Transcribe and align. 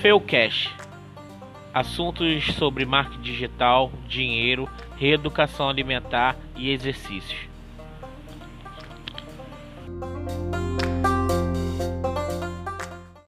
Feucash. 0.00 0.74
Assuntos 1.74 2.54
sobre 2.54 2.86
marketing 2.86 3.20
digital, 3.20 3.92
dinheiro, 4.08 4.66
reeducação 4.96 5.68
alimentar 5.68 6.36
e 6.56 6.70
exercícios. 6.70 7.38